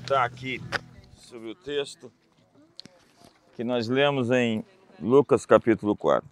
comentar 0.00 0.24
aqui 0.24 0.60
sobre 1.16 1.50
o 1.50 1.54
texto 1.54 2.10
que 3.54 3.62
nós 3.62 3.86
lemos 3.88 4.30
em 4.30 4.64
Lucas 4.98 5.44
capítulo 5.44 5.94
4. 5.94 6.28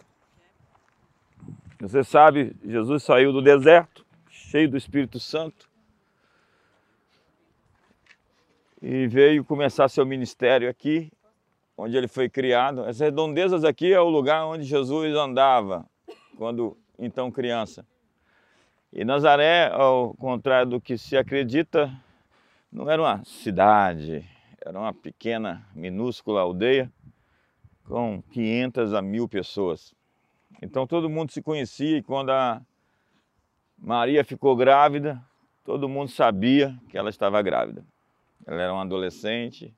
Você 1.81 2.03
sabe, 2.03 2.55
Jesus 2.65 3.03
saiu 3.03 3.31
do 3.31 3.41
deserto, 3.41 4.05
cheio 4.29 4.69
do 4.69 4.75
Espírito 4.75 5.19
Santo, 5.19 5.69
e 8.81 9.07
veio 9.07 9.45
começar 9.45 9.87
seu 9.87 10.05
ministério 10.05 10.69
aqui, 10.69 11.11
onde 11.77 11.95
ele 11.95 12.07
foi 12.07 12.27
criado. 12.27 12.81
Essas 12.81 12.99
redondezas 12.99 13.63
aqui 13.63 13.93
é 13.93 13.99
o 13.99 14.09
lugar 14.09 14.45
onde 14.45 14.63
Jesus 14.63 15.15
andava, 15.15 15.85
quando 16.37 16.75
então 16.97 17.31
criança. 17.31 17.85
E 18.91 19.05
Nazaré, 19.05 19.69
ao 19.71 20.13
contrário 20.15 20.71
do 20.71 20.81
que 20.81 20.97
se 20.97 21.15
acredita, 21.15 21.93
não 22.71 22.89
era 22.89 23.01
uma 23.01 23.23
cidade, 23.23 24.27
era 24.63 24.77
uma 24.77 24.93
pequena, 24.93 25.67
minúscula 25.73 26.41
aldeia 26.41 26.91
com 27.83 28.21
500 28.31 28.93
a 28.93 29.01
mil 29.01 29.27
pessoas. 29.27 29.95
Então 30.61 30.85
todo 30.85 31.09
mundo 31.09 31.31
se 31.31 31.41
conhecia 31.41 31.97
e 31.97 32.03
quando 32.03 32.29
a 32.29 32.61
Maria 33.77 34.23
ficou 34.23 34.55
grávida, 34.55 35.19
todo 35.65 35.89
mundo 35.89 36.11
sabia 36.11 36.79
que 36.89 36.97
ela 36.97 37.09
estava 37.09 37.41
grávida. 37.41 37.83
Ela 38.45 38.61
era 38.61 38.73
uma 38.73 38.83
adolescente 38.83 39.73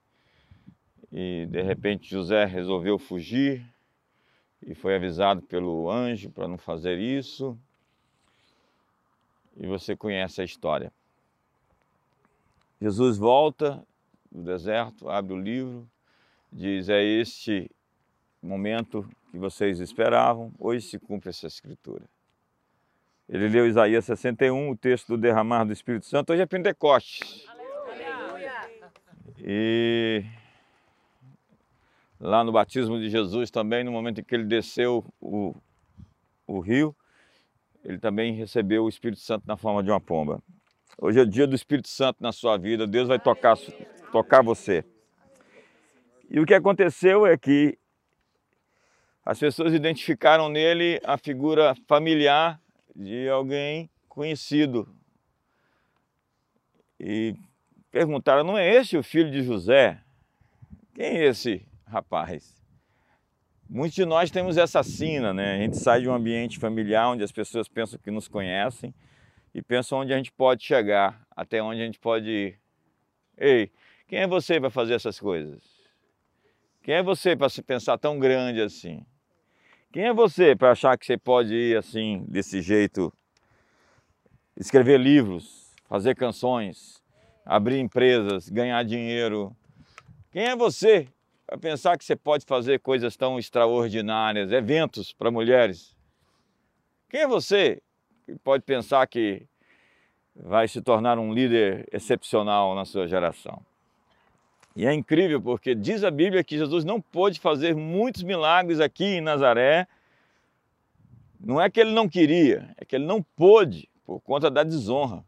e 1.12 1.46
de 1.50 1.62
repente 1.62 2.10
José 2.10 2.44
resolveu 2.46 2.98
fugir 2.98 3.66
e 4.62 4.76
foi 4.76 4.96
avisado 4.96 5.42
pelo 5.42 5.90
anjo 5.90 6.30
para 6.30 6.48
não 6.48 6.58
fazer 6.58 6.98
isso. 6.98 7.58
E 9.56 9.66
você 9.68 9.96
conhece 9.96 10.42
a 10.42 10.46
história. 10.46 10.92
Jesus 12.82 13.20
volta 13.20 13.86
do 14.32 14.42
deserto, 14.42 15.08
abre 15.08 15.34
o 15.34 15.38
livro, 15.40 15.88
diz: 16.52 16.90
É 16.90 17.04
este 17.04 17.70
momento 18.42 19.08
que 19.30 19.38
vocês 19.38 19.80
esperavam, 19.80 20.52
hoje 20.58 20.88
se 20.88 20.98
cumpre 20.98 21.30
essa 21.30 21.46
escritura. 21.46 22.04
Ele 23.30 23.48
leu 23.48 23.68
Isaías 23.68 24.04
61, 24.06 24.72
o 24.72 24.76
texto 24.76 25.10
do 25.10 25.18
derramar 25.18 25.64
do 25.64 25.72
Espírito 25.72 26.08
Santo, 26.08 26.34
hoje 26.34 26.42
é 26.42 26.46
Pentecostes. 26.48 27.46
E 29.38 30.26
lá 32.20 32.44
no 32.44 32.52
batismo 32.52 33.00
de 33.00 33.10
Jesus 33.10 33.52
também, 33.52 33.84
no 33.84 33.92
momento 33.92 34.22
em 34.22 34.24
que 34.24 34.34
ele 34.34 34.46
desceu 34.46 35.06
o, 35.22 35.56
o 36.48 36.60
rio, 36.60 36.96
ele 37.86 38.00
também 38.00 38.34
recebeu 38.34 38.86
o 38.86 38.90
Espírito 38.90 39.22
Santo 39.22 39.48
na 39.48 39.56
forma 39.56 39.84
de 39.84 39.92
uma 39.92 40.02
pomba. 40.02 40.42
Hoje 40.98 41.20
é 41.20 41.24
o 41.24 41.26
dia 41.26 41.48
do 41.48 41.56
Espírito 41.56 41.88
Santo 41.88 42.18
na 42.22 42.32
sua 42.32 42.58
vida, 42.58 42.86
Deus 42.86 43.08
vai 43.08 43.20
tocar, 43.20 43.58
tocar 44.12 44.44
você. 44.44 44.84
E 46.30 46.40
o 46.40 46.46
que 46.46 46.54
aconteceu 46.54 47.26
é 47.26 47.38
que 47.38 47.78
as 49.26 49.40
pessoas 49.40 49.74
identificaram 49.74 50.50
nele 50.50 51.00
a 51.04 51.18
figura 51.18 51.76
familiar 51.88 52.60
de 52.96 53.30
alguém 53.30 53.90
conhecido. 54.08 54.88
E 57.00 57.36
perguntaram: 57.90 58.44
não 58.44 58.58
é 58.58 58.70
esse 58.76 58.98
o 58.98 59.04
filho 59.04 59.32
de 59.32 59.44
José? 59.44 60.00
Quem 60.94 61.06
é 61.06 61.26
esse 61.26 61.66
rapaz? 61.86 62.56
Muitos 63.70 63.96
de 63.96 64.06
nós 64.06 64.30
temos 64.30 64.58
essa 64.58 64.84
sina, 64.84 65.34
né? 65.34 65.56
A 65.56 65.58
gente 65.58 65.78
sai 65.78 66.02
de 66.02 66.10
um 66.10 66.14
ambiente 66.14 66.60
familiar 66.60 67.10
onde 67.10 67.24
as 67.24 67.32
pessoas 67.32 67.70
pensam 67.70 67.98
que 67.98 68.12
nos 68.12 68.28
conhecem 68.28 68.94
e 69.54 69.62
pensam 69.62 70.00
onde 70.00 70.14
a 70.14 70.18
gente 70.18 70.32
pode 70.32 70.64
chegar, 70.64 71.26
até 71.36 71.62
onde 71.62 71.82
a 71.82 71.86
gente 71.86 72.00
pode 72.00 72.30
ir. 72.30 72.60
Ei, 73.38 73.72
quem 74.08 74.20
é 74.20 74.28
você 74.28 74.60
para 74.60 74.70
fazer 74.70 74.94
essas 74.94 75.20
coisas? 75.20 75.62
Quem 76.84 76.96
é 76.96 77.04
você 77.04 77.36
para 77.36 77.50
se 77.50 77.62
pensar 77.62 77.98
tão 77.98 78.18
grande 78.18 78.62
assim? 78.62 79.06
Quem 79.92 80.06
é 80.06 80.14
você 80.14 80.56
para 80.56 80.72
achar 80.72 80.98
que 80.98 81.06
você 81.06 81.18
pode 81.18 81.54
ir 81.54 81.78
assim, 81.78 82.26
desse 82.28 82.62
jeito, 82.62 83.14
escrever 84.56 85.00
livros, 85.00 85.74
fazer 85.86 86.16
canções, 86.16 87.02
abrir 87.46 87.80
empresas, 87.80 88.48
ganhar 88.48 88.84
dinheiro? 88.84 89.56
Quem 90.32 90.44
é 90.44 90.56
você 90.56 91.08
para 91.46 91.58
pensar 91.58 91.98
que 91.98 92.06
você 92.06 92.16
pode 92.16 92.46
fazer 92.46 92.80
coisas 92.80 93.18
tão 93.18 93.38
extraordinárias, 93.38 94.52
eventos 94.52 95.12
para 95.12 95.30
mulheres? 95.30 95.96
Quem 97.10 97.22
é 97.22 97.28
você 97.28 97.82
que 98.26 98.36
pode 98.36 98.64
pensar 98.64 99.06
que 99.08 99.48
vai 100.36 100.68
se 100.68 100.82
tornar 100.82 101.20
um 101.20 101.34
líder 101.34 101.88
excepcional 101.92 102.76
na 102.76 102.86
sua 102.86 103.08
geração? 103.08 103.64
E 104.76 104.86
é 104.86 104.94
incrível 104.94 105.42
porque 105.42 105.76
diz 105.76 106.04
a 106.04 106.12
Bíblia 106.12 106.44
que 106.44 106.58
Jesus 106.58 106.86
não 106.86 107.02
pôde 107.02 107.40
fazer 107.40 107.76
muitos 107.76 108.24
milagres 108.24 108.80
aqui 108.80 109.06
em 109.06 109.22
Nazaré. 109.22 109.88
Não 111.40 111.60
é 111.60 111.70
que 111.70 111.80
ele 111.80 111.92
não 111.92 112.08
queria, 112.08 112.74
é 112.78 112.86
que 112.86 112.96
ele 112.96 113.06
não 113.06 113.22
pôde 113.22 113.90
por 114.06 114.22
conta 114.22 114.50
da 114.50 114.64
desonra. 114.64 115.26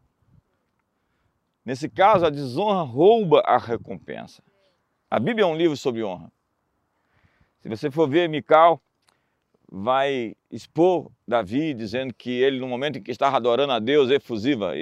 Nesse 1.64 1.88
caso, 1.88 2.26
a 2.26 2.30
desonra 2.30 2.82
rouba 2.82 3.40
a 3.40 3.58
recompensa. 3.58 4.42
A 5.10 5.18
Bíblia 5.18 5.44
é 5.44 5.46
um 5.46 5.56
livro 5.56 5.76
sobre 5.76 6.02
honra. 6.02 6.30
Se 7.60 7.68
você 7.68 7.90
for 7.90 8.08
ver 8.08 8.28
Mical, 8.28 8.80
vai 9.76 10.36
expor 10.52 11.10
Davi 11.26 11.74
dizendo 11.74 12.14
que 12.14 12.30
ele, 12.30 12.60
no 12.60 12.68
momento 12.68 12.98
em 12.98 13.02
que 13.02 13.10
estava 13.10 13.36
adorando 13.36 13.72
a 13.72 13.80
Deus 13.80 14.08
efusiva, 14.08 14.72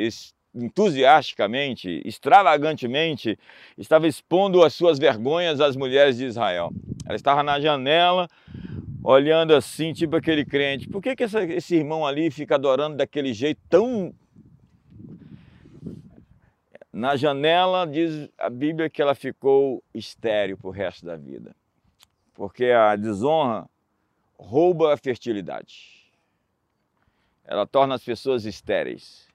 entusiasticamente, 0.54 2.02
extravagantemente, 2.04 3.38
estava 3.78 4.06
expondo 4.06 4.62
as 4.62 4.74
suas 4.74 4.98
vergonhas 4.98 5.62
às 5.62 5.76
mulheres 5.76 6.18
de 6.18 6.26
Israel. 6.26 6.70
Ela 7.06 7.16
estava 7.16 7.42
na 7.42 7.58
janela, 7.58 8.28
olhando 9.02 9.54
assim, 9.54 9.94
tipo 9.94 10.14
aquele 10.14 10.44
crente. 10.44 10.86
Por 10.86 11.00
que, 11.00 11.16
que 11.16 11.24
essa, 11.24 11.42
esse 11.42 11.74
irmão 11.74 12.06
ali 12.06 12.30
fica 12.30 12.56
adorando 12.56 12.98
daquele 12.98 13.32
jeito 13.32 13.62
tão. 13.70 14.14
Na 16.92 17.16
janela, 17.16 17.86
diz 17.86 18.28
a 18.36 18.50
Bíblia 18.50 18.90
que 18.90 19.00
ela 19.00 19.14
ficou 19.14 19.82
estéril 19.94 20.58
para 20.58 20.68
o 20.68 20.70
resto 20.70 21.06
da 21.06 21.16
vida. 21.16 21.56
Porque 22.34 22.66
a 22.66 22.94
desonra 22.94 23.71
rouba 24.42 24.92
a 24.92 24.96
fertilidade. 24.96 26.02
Ela 27.44 27.66
torna 27.66 27.94
as 27.94 28.04
pessoas 28.04 28.44
estéreis. 28.44 29.28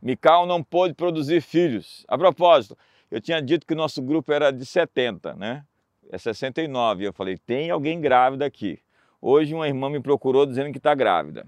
Mical 0.00 0.46
não 0.46 0.62
pôde 0.62 0.94
produzir 0.94 1.40
filhos. 1.40 2.04
A 2.08 2.16
propósito, 2.16 2.76
eu 3.10 3.20
tinha 3.20 3.40
dito 3.42 3.66
que 3.66 3.74
nosso 3.74 4.00
grupo 4.00 4.32
era 4.32 4.50
de 4.50 4.64
70, 4.64 5.34
né? 5.34 5.64
É 6.10 6.18
69. 6.18 7.06
Eu 7.06 7.12
falei, 7.12 7.36
tem 7.38 7.70
alguém 7.70 8.00
grávida 8.00 8.46
aqui. 8.46 8.78
Hoje 9.20 9.54
uma 9.54 9.68
irmã 9.68 9.90
me 9.90 10.00
procurou 10.00 10.46
dizendo 10.46 10.72
que 10.72 10.78
está 10.78 10.94
grávida. 10.94 11.46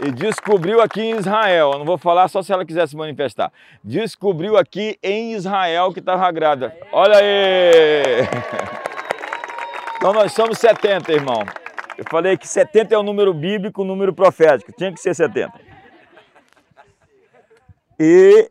E 0.00 0.12
descobriu 0.12 0.80
aqui 0.80 1.00
em 1.00 1.16
Israel, 1.16 1.72
eu 1.72 1.78
não 1.78 1.84
vou 1.84 1.98
falar 1.98 2.28
só 2.28 2.40
se 2.40 2.52
ela 2.52 2.64
quiser 2.64 2.86
se 2.86 2.96
manifestar. 2.96 3.52
Descobriu 3.82 4.56
aqui 4.56 4.96
em 5.02 5.32
Israel 5.32 5.92
que 5.92 5.98
estava 5.98 6.30
grávida. 6.30 6.74
Olha 6.92 7.16
aí! 7.16 8.78
Então 9.98 10.12
nós 10.12 10.32
somos 10.32 10.58
70, 10.58 11.12
irmão. 11.12 11.44
Eu 11.98 12.04
falei 12.08 12.38
que 12.38 12.46
70 12.46 12.94
é 12.94 12.98
o 12.98 13.02
número 13.02 13.34
bíblico, 13.34 13.82
o 13.82 13.84
número 13.84 14.14
profético. 14.14 14.70
Tinha 14.70 14.92
que 14.92 15.00
ser 15.00 15.12
70. 15.12 15.60
E 17.98 18.48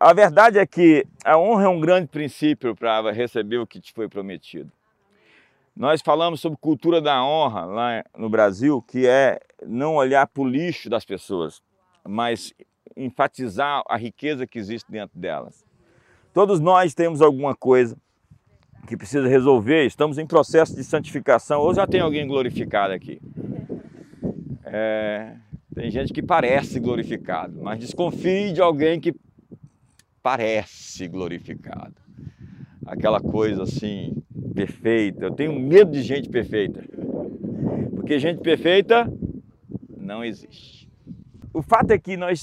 a 0.00 0.14
verdade 0.14 0.58
é 0.58 0.64
que 0.64 1.06
a 1.22 1.36
honra 1.36 1.64
é 1.64 1.68
um 1.68 1.78
grande 1.78 2.08
princípio 2.08 2.74
para 2.74 3.12
receber 3.12 3.58
o 3.58 3.66
que 3.66 3.78
te 3.78 3.92
foi 3.92 4.08
prometido. 4.08 4.72
Nós 5.76 6.00
falamos 6.00 6.40
sobre 6.40 6.58
cultura 6.58 6.98
da 6.98 7.22
honra 7.22 7.66
lá 7.66 8.04
no 8.16 8.30
Brasil, 8.30 8.80
que 8.80 9.06
é 9.06 9.38
não 9.66 9.96
olhar 9.96 10.26
para 10.26 10.42
o 10.42 10.48
lixo 10.48 10.88
das 10.88 11.04
pessoas, 11.04 11.62
mas 12.02 12.54
enfatizar 12.96 13.82
a 13.86 13.98
riqueza 13.98 14.46
que 14.46 14.58
existe 14.58 14.90
dentro 14.90 15.18
delas. 15.18 15.62
Todos 16.32 16.58
nós 16.58 16.94
temos 16.94 17.20
alguma 17.20 17.54
coisa 17.54 17.98
que 18.86 18.96
precisa 18.96 19.26
resolver, 19.26 19.86
estamos 19.86 20.18
em 20.18 20.26
processo 20.26 20.74
de 20.74 20.84
santificação, 20.84 21.60
ou 21.60 21.74
já 21.74 21.86
tem 21.86 22.00
alguém 22.00 22.26
glorificado 22.26 22.92
aqui? 22.92 23.20
É, 24.64 25.34
tem 25.74 25.90
gente 25.90 26.12
que 26.12 26.22
parece 26.22 26.78
glorificado, 26.78 27.60
mas 27.62 27.78
desconfie 27.78 28.52
de 28.52 28.60
alguém 28.60 29.00
que 29.00 29.14
parece 30.22 31.06
glorificado. 31.08 31.94
Aquela 32.86 33.20
coisa 33.20 33.62
assim, 33.62 34.22
perfeita. 34.54 35.26
Eu 35.26 35.30
tenho 35.32 35.58
medo 35.58 35.90
de 35.90 36.02
gente 36.02 36.28
perfeita. 36.28 36.84
Porque 37.94 38.18
gente 38.18 38.40
perfeita 38.40 39.10
não 39.96 40.24
existe. 40.24 40.88
O 41.52 41.62
fato 41.62 41.90
é 41.90 41.98
que 41.98 42.16
nós, 42.16 42.42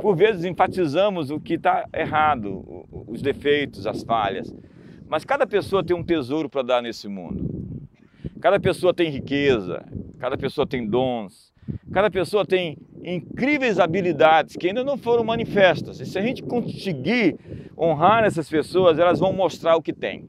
por 0.00 0.16
vezes, 0.16 0.44
enfatizamos 0.44 1.30
o 1.30 1.40
que 1.40 1.54
está 1.54 1.86
errado, 1.94 2.86
os 3.06 3.20
defeitos, 3.22 3.86
as 3.86 4.02
falhas. 4.02 4.52
Mas 5.08 5.24
cada 5.24 5.46
pessoa 5.46 5.84
tem 5.84 5.96
um 5.96 6.02
tesouro 6.02 6.48
para 6.48 6.62
dar 6.62 6.82
nesse 6.82 7.08
mundo. 7.08 7.56
Cada 8.40 8.58
pessoa 8.60 8.92
tem 8.92 9.10
riqueza, 9.10 9.84
cada 10.18 10.36
pessoa 10.36 10.66
tem 10.66 10.86
dons, 10.86 11.52
cada 11.92 12.10
pessoa 12.10 12.44
tem 12.44 12.76
incríveis 13.02 13.78
habilidades 13.78 14.56
que 14.56 14.66
ainda 14.66 14.82
não 14.82 14.98
foram 14.98 15.22
manifestas. 15.24 16.00
E 16.00 16.06
se 16.06 16.18
a 16.18 16.22
gente 16.22 16.42
conseguir 16.42 17.36
honrar 17.78 18.24
essas 18.24 18.48
pessoas, 18.48 18.98
elas 18.98 19.20
vão 19.20 19.32
mostrar 19.32 19.76
o 19.76 19.82
que 19.82 19.92
tem. 19.92 20.28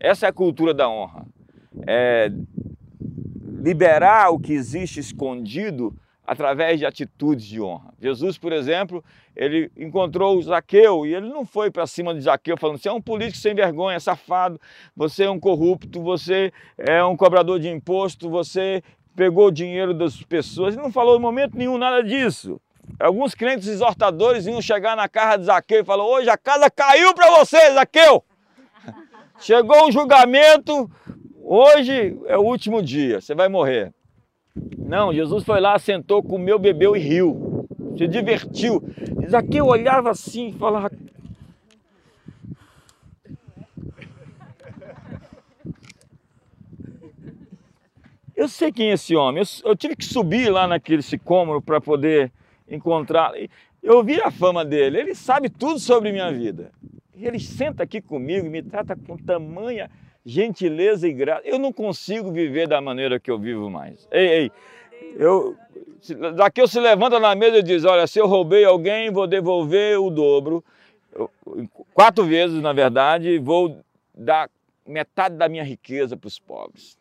Essa 0.00 0.26
é 0.26 0.28
a 0.28 0.32
cultura 0.32 0.72
da 0.72 0.88
honra. 0.88 1.26
É 1.86 2.30
liberar 3.64 4.30
o 4.30 4.38
que 4.38 4.52
existe 4.52 5.00
escondido 5.00 5.94
através 6.26 6.78
de 6.78 6.86
atitudes 6.86 7.44
de 7.44 7.60
honra. 7.60 7.92
Jesus, 8.00 8.38
por 8.38 8.52
exemplo, 8.52 9.04
ele 9.36 9.70
encontrou 9.76 10.36
o 10.36 10.42
Zaqueu 10.42 11.04
e 11.04 11.14
ele 11.14 11.28
não 11.28 11.44
foi 11.44 11.70
para 11.70 11.86
cima 11.86 12.14
de 12.14 12.20
Zaqueu 12.22 12.56
falando: 12.56 12.78
você 12.78 12.88
é 12.88 12.92
um 12.92 13.00
político 13.00 13.38
sem 13.38 13.54
vergonha, 13.54 14.00
safado, 14.00 14.60
você 14.96 15.24
é 15.24 15.30
um 15.30 15.38
corrupto, 15.38 16.02
você 16.02 16.52
é 16.78 17.04
um 17.04 17.16
cobrador 17.16 17.60
de 17.60 17.68
imposto, 17.68 18.30
você 18.30 18.82
pegou 19.14 19.48
o 19.48 19.52
dinheiro 19.52 19.92
das 19.92 20.22
pessoas. 20.22 20.74
Ele 20.74 20.82
não 20.82 20.92
falou 20.92 21.16
em 21.16 21.20
momento 21.20 21.56
nenhum 21.56 21.78
nada 21.78 22.02
disso. 22.02 22.60
Alguns 22.98 23.34
crentes 23.34 23.66
exortadores 23.68 24.46
iam 24.46 24.60
chegar 24.60 24.96
na 24.96 25.08
casa 25.08 25.38
de 25.38 25.44
Zaqueu 25.44 25.80
e 25.80 25.84
falaram: 25.84 26.10
hoje 26.10 26.30
a 26.30 26.38
casa 26.38 26.70
caiu 26.70 27.14
para 27.14 27.30
você, 27.38 27.72
Zaqueu! 27.72 28.24
Chegou 29.40 29.88
o 29.88 29.92
julgamento, 29.92 30.90
hoje 31.42 32.16
é 32.26 32.38
o 32.38 32.42
último 32.42 32.82
dia, 32.82 33.20
você 33.20 33.34
vai 33.34 33.48
morrer. 33.48 33.92
Não, 34.94 35.12
Jesus 35.12 35.42
foi 35.42 35.60
lá, 35.60 35.76
sentou, 35.76 36.22
comeu, 36.22 36.56
bebeu 36.56 36.94
e 36.94 37.00
riu. 37.00 37.66
Se 37.98 38.06
divertiu. 38.06 38.80
Zaqueu 39.28 39.66
olhava 39.66 40.08
assim 40.08 40.50
e 40.50 40.52
falava. 40.52 40.88
Eu 48.36 48.46
sei 48.46 48.70
quem 48.70 48.90
é 48.90 48.92
esse 48.92 49.16
homem. 49.16 49.42
Eu, 49.42 49.70
eu 49.70 49.76
tive 49.76 49.96
que 49.96 50.04
subir 50.04 50.48
lá 50.48 50.68
naquele 50.68 51.02
sicômoro 51.02 51.60
para 51.60 51.80
poder 51.80 52.30
encontrar. 52.70 53.32
Eu 53.82 54.04
vi 54.04 54.20
a 54.20 54.30
fama 54.30 54.64
dele. 54.64 55.00
Ele 55.00 55.14
sabe 55.16 55.50
tudo 55.50 55.80
sobre 55.80 56.12
minha 56.12 56.30
vida. 56.30 56.70
Ele 57.16 57.40
senta 57.40 57.82
aqui 57.82 58.00
comigo, 58.00 58.48
me 58.48 58.62
trata 58.62 58.94
com 58.94 59.16
tamanha 59.16 59.90
gentileza 60.24 61.06
e 61.06 61.12
graça. 61.12 61.42
Eu 61.44 61.58
não 61.58 61.72
consigo 61.72 62.32
viver 62.32 62.66
da 62.66 62.80
maneira 62.80 63.20
que 63.20 63.30
eu 63.30 63.38
vivo 63.38 63.68
mais. 63.68 64.08
Ei, 64.10 64.28
ei, 64.28 64.52
eu, 65.16 65.56
daqui 66.34 66.60
eu 66.60 66.68
se 66.68 66.80
levanta 66.80 67.18
na 67.18 67.34
mesa 67.34 67.58
e 67.58 67.62
diz, 67.62 67.84
olha, 67.84 68.06
se 68.06 68.18
eu 68.18 68.26
roubei 68.26 68.64
alguém, 68.64 69.10
vou 69.10 69.26
devolver 69.26 69.98
o 69.98 70.10
dobro, 70.10 70.64
quatro 71.92 72.24
vezes 72.24 72.60
na 72.60 72.72
verdade, 72.72 73.38
vou 73.38 73.78
dar 74.14 74.50
metade 74.86 75.36
da 75.36 75.48
minha 75.48 75.64
riqueza 75.64 76.16
para 76.16 76.28
os 76.28 76.38
pobres. 76.38 76.98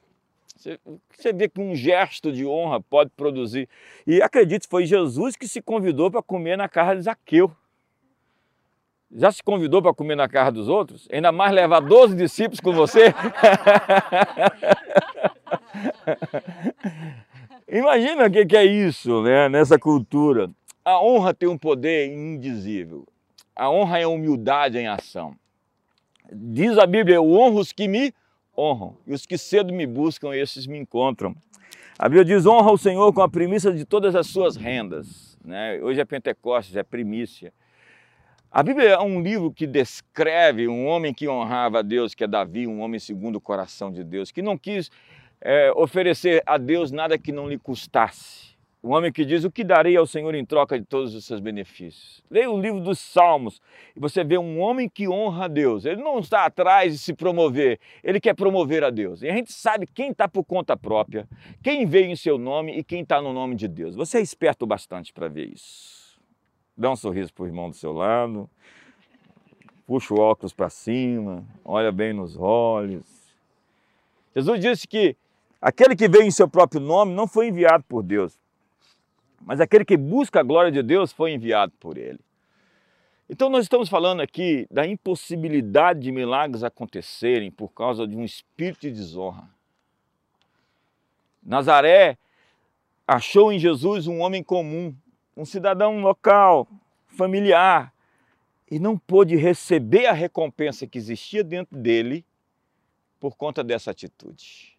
Você, 0.55 0.79
você 1.13 1.33
vê 1.33 1.49
que 1.49 1.59
um 1.59 1.75
gesto 1.75 2.31
de 2.31 2.45
honra 2.45 2.79
pode 2.79 3.09
produzir. 3.11 3.67
E 4.07 4.21
acredite, 4.21 4.67
foi 4.67 4.85
Jesus 4.85 5.35
que 5.35 5.47
se 5.47 5.61
convidou 5.61 6.09
para 6.09 6.23
comer 6.23 6.57
na 6.57 6.69
casa 6.69 6.95
de 6.95 7.01
Zaqueu. 7.01 7.51
Já 9.11 9.31
se 9.31 9.43
convidou 9.43 9.81
para 9.81 9.93
comer 9.93 10.15
na 10.15 10.29
casa 10.29 10.53
dos 10.53 10.69
outros? 10.69 11.07
Ainda 11.11 11.31
mais 11.31 11.53
levar 11.53 11.81
12 11.81 12.15
discípulos 12.15 12.61
com 12.61 12.71
você? 12.71 13.13
Imagina 17.73 18.27
o 18.27 18.31
que 18.31 18.55
é 18.55 18.63
isso, 18.63 19.23
né? 19.23 19.49
Nessa 19.49 19.79
cultura. 19.79 20.47
A 20.85 21.03
honra 21.03 21.33
tem 21.33 21.49
um 21.49 21.57
poder 21.57 22.13
indizível. 22.13 23.03
A 23.55 23.67
honra 23.67 23.97
é 23.97 24.03
a 24.03 24.07
humildade 24.07 24.77
em 24.77 24.87
ação. 24.87 25.35
Diz 26.31 26.77
a 26.77 26.85
Bíblia: 26.85 27.15
Eu 27.15 27.31
honro 27.31 27.59
os 27.59 27.71
que 27.71 27.87
me 27.87 28.13
honram, 28.55 28.95
e 29.07 29.13
os 29.15 29.25
que 29.25 29.39
cedo 29.39 29.73
me 29.73 29.87
buscam, 29.87 30.35
esses 30.35 30.67
me 30.67 30.77
encontram. 30.77 31.35
A 31.97 32.07
Bíblia 32.07 32.23
diz: 32.23 32.45
honra 32.45 32.71
o 32.71 32.77
Senhor 32.77 33.11
com 33.11 33.21
a 33.21 33.29
primícia 33.29 33.73
de 33.73 33.85
todas 33.85 34.15
as 34.15 34.27
suas 34.27 34.55
rendas. 34.55 35.35
Né? 35.43 35.79
Hoje 35.81 35.99
é 35.99 36.05
Pentecostes, 36.05 36.75
é 36.75 36.83
primícia. 36.83 37.51
A 38.51 38.61
Bíblia 38.61 38.89
é 38.89 38.99
um 38.99 39.19
livro 39.19 39.51
que 39.51 39.65
descreve 39.65 40.67
um 40.67 40.85
homem 40.85 41.11
que 41.11 41.27
honrava 41.27 41.79
a 41.79 41.81
Deus, 41.81 42.13
que 42.13 42.23
é 42.23 42.27
Davi, 42.27 42.67
um 42.67 42.81
homem 42.81 42.99
segundo 42.99 43.37
o 43.37 43.41
coração 43.41 43.91
de 43.91 44.03
Deus, 44.03 44.29
que 44.29 44.43
não 44.43 44.59
quis 44.59 44.91
é, 45.43 45.71
oferecer 45.75 46.41
a 46.45 46.57
Deus 46.57 46.89
nada 46.89 47.17
que 47.17 47.31
não 47.31 47.49
lhe 47.49 47.59
custasse. 47.59 48.53
Um 48.81 48.93
homem 48.93 49.11
que 49.11 49.25
diz: 49.25 49.43
O 49.43 49.51
que 49.51 49.63
darei 49.63 49.95
ao 49.95 50.07
Senhor 50.07 50.33
em 50.33 50.45
troca 50.45 50.79
de 50.79 50.85
todos 50.85 51.13
os 51.13 51.25
seus 51.25 51.41
benefícios? 51.41 52.23
Leia 52.29 52.49
o 52.49 52.59
livro 52.59 52.79
dos 52.79 52.99
Salmos 52.99 53.61
e 53.95 53.99
você 53.99 54.23
vê 54.23 54.37
um 54.37 54.59
homem 54.59 54.89
que 54.89 55.07
honra 55.07 55.45
a 55.45 55.47
Deus. 55.47 55.85
Ele 55.85 56.01
não 56.01 56.19
está 56.19 56.45
atrás 56.45 56.93
de 56.93 56.99
se 56.99 57.13
promover, 57.13 57.79
ele 58.03 58.19
quer 58.19 58.33
promover 58.33 58.83
a 58.83 58.89
Deus. 58.89 59.21
E 59.21 59.29
a 59.29 59.33
gente 59.33 59.51
sabe 59.51 59.85
quem 59.85 60.11
está 60.11 60.27
por 60.27 60.43
conta 60.45 60.75
própria, 60.75 61.27
quem 61.61 61.85
veio 61.85 62.07
em 62.07 62.15
seu 62.15 62.37
nome 62.37 62.77
e 62.77 62.83
quem 62.83 63.01
está 63.01 63.21
no 63.21 63.33
nome 63.33 63.55
de 63.55 63.67
Deus. 63.67 63.95
Você 63.95 64.17
é 64.17 64.21
esperto 64.21 64.65
bastante 64.65 65.13
para 65.13 65.27
ver 65.27 65.49
isso. 65.53 66.19
Dá 66.75 66.89
um 66.89 66.95
sorriso 66.95 67.33
para 67.33 67.43
o 67.43 67.47
irmão 67.47 67.69
do 67.69 67.75
seu 67.75 67.91
lado. 67.91 68.49
Puxa 69.85 70.13
o 70.13 70.19
óculos 70.19 70.53
para 70.53 70.69
cima. 70.69 71.45
Olha 71.63 71.91
bem 71.91 72.13
nos 72.13 72.37
olhos. 72.37 73.05
Jesus 74.35 74.59
disse 74.59 74.87
que 74.87 75.15
aquele 75.63 75.95
que 75.95 76.09
veio 76.09 76.25
em 76.25 76.31
seu 76.31 76.47
próprio 76.47 76.81
nome 76.81 77.13
não 77.13 77.25
foi 77.25 77.47
enviado 77.47 77.83
por 77.85 78.03
Deus. 78.03 78.37
Mas 79.41 79.61
aquele 79.61 79.85
que 79.85 79.95
busca 79.95 80.41
a 80.41 80.43
glória 80.43 80.71
de 80.71 80.83
Deus 80.83 81.11
foi 81.11 81.31
enviado 81.31 81.73
por 81.79 81.97
ele. 81.97 82.19
Então 83.29 83.49
nós 83.49 83.63
estamos 83.63 83.87
falando 83.87 84.21
aqui 84.21 84.67
da 84.69 84.85
impossibilidade 84.85 86.01
de 86.01 86.11
milagres 86.11 86.63
acontecerem 86.63 87.49
por 87.49 87.69
causa 87.69 88.05
de 88.05 88.15
um 88.15 88.23
espírito 88.23 88.81
de 88.81 88.91
desonra. 88.91 89.49
Nazaré 91.41 92.17
achou 93.07 93.51
em 93.51 93.57
Jesus 93.57 94.05
um 94.07 94.19
homem 94.19 94.43
comum, 94.43 94.93
um 95.35 95.45
cidadão 95.45 95.99
local, 96.01 96.67
familiar, 97.07 97.93
e 98.69 98.79
não 98.79 98.97
pôde 98.97 99.35
receber 99.35 100.07
a 100.07 100.13
recompensa 100.13 100.87
que 100.87 100.97
existia 100.97 101.43
dentro 101.43 101.77
dele 101.77 102.25
por 103.19 103.35
conta 103.35 103.63
dessa 103.63 103.91
atitude. 103.91 104.72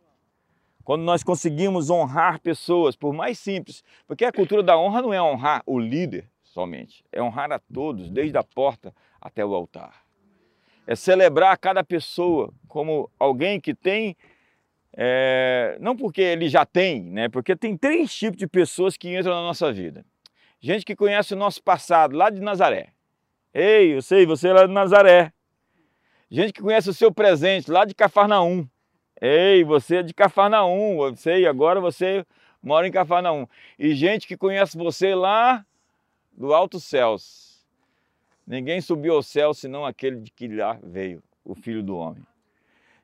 Quando 0.84 1.02
nós 1.02 1.22
conseguimos 1.22 1.90
honrar 1.90 2.40
pessoas, 2.40 2.94
por 2.94 3.12
mais 3.12 3.38
simples, 3.38 3.82
porque 4.06 4.24
a 4.24 4.32
cultura 4.32 4.62
da 4.62 4.78
honra 4.78 5.02
não 5.02 5.14
é 5.14 5.22
honrar 5.22 5.62
o 5.66 5.78
líder 5.78 6.28
somente, 6.42 7.04
é 7.10 7.22
honrar 7.22 7.50
a 7.50 7.58
todos, 7.58 8.10
desde 8.10 8.36
a 8.36 8.44
porta 8.44 8.94
até 9.20 9.44
o 9.44 9.54
altar. 9.54 10.04
É 10.86 10.94
celebrar 10.94 11.56
cada 11.58 11.82
pessoa 11.82 12.52
como 12.68 13.10
alguém 13.18 13.58
que 13.58 13.74
tem, 13.74 14.14
é, 14.92 15.78
não 15.80 15.96
porque 15.96 16.20
ele 16.20 16.48
já 16.48 16.66
tem, 16.66 17.02
né? 17.02 17.28
porque 17.28 17.56
tem 17.56 17.76
três 17.76 18.14
tipos 18.14 18.36
de 18.36 18.46
pessoas 18.46 18.96
que 18.96 19.16
entram 19.16 19.34
na 19.34 19.42
nossa 19.42 19.72
vida 19.72 20.04
gente 20.64 20.84
que 20.86 20.96
conhece 20.96 21.34
o 21.34 21.36
nosso 21.36 21.62
passado, 21.62 22.16
lá 22.16 22.30
de 22.30 22.40
Nazaré. 22.40 22.88
Ei, 23.52 23.94
eu 23.94 24.00
sei, 24.00 24.24
você 24.24 24.48
é 24.48 24.52
lá 24.54 24.66
de 24.66 24.72
Nazaré. 24.72 25.30
Gente 26.30 26.54
que 26.54 26.62
conhece 26.62 26.88
o 26.88 26.94
seu 26.94 27.12
presente, 27.12 27.70
lá 27.70 27.84
de 27.84 27.94
Cafarnaum. 27.94 28.66
Ei, 29.26 29.64
você 29.64 29.96
é 29.96 30.02
de 30.02 30.12
Cafarnaum, 30.12 31.02
eu 31.02 31.16
sei, 31.16 31.46
agora 31.46 31.80
você 31.80 32.26
mora 32.62 32.86
em 32.86 32.92
Cafarnaum. 32.92 33.46
E 33.78 33.94
gente 33.94 34.28
que 34.28 34.36
conhece 34.36 34.76
você 34.76 35.14
lá 35.14 35.64
do 36.30 36.52
alto 36.52 36.78
céus. 36.78 37.64
Ninguém 38.46 38.82
subiu 38.82 39.14
ao 39.14 39.22
céu 39.22 39.54
senão 39.54 39.86
aquele 39.86 40.20
de 40.20 40.30
que 40.30 40.46
lá 40.46 40.78
veio, 40.82 41.22
o 41.42 41.54
Filho 41.54 41.82
do 41.82 41.96
Homem. 41.96 42.22